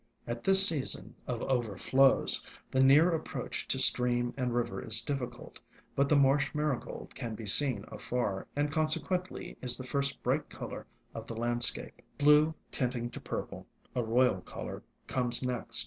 At 0.25 0.43
this 0.43 0.65
season 0.67 1.13
of 1.27 1.43
overflows, 1.43 2.43
the 2.71 2.83
near 2.83 3.11
approach 3.11 3.67
to 3.67 3.77
stream 3.77 4.33
and 4.35 4.51
river 4.51 4.83
is 4.83 5.03
difficult; 5.03 5.61
but 5.95 6.09
the 6.09 6.15
Marsh 6.15 6.55
Mari 6.55 6.79
gold 6.79 7.13
can 7.13 7.35
be 7.35 7.45
seen 7.45 7.85
afar, 7.87 8.47
and 8.55 8.71
consequently 8.71 9.57
is 9.61 9.77
the 9.77 9.83
first 9.83 10.23
bright 10.23 10.49
color 10.49 10.87
of 11.13 11.27
the 11.27 11.37
landscape. 11.37 12.01
Blue, 12.17 12.55
tinting 12.71 13.11
to 13.11 13.21
purple, 13.21 13.67
a 13.93 14.03
royal 14.03 14.41
color, 14.41 14.81
comes 15.05 15.43
next. 15.45 15.79